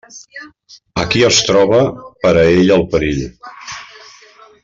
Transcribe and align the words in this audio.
Ací 1.01 1.21
es 1.27 1.41
troba 1.49 1.83
per 2.25 2.33
a 2.33 2.47
ell 2.55 2.75
el 2.79 2.87
perill. 2.95 3.23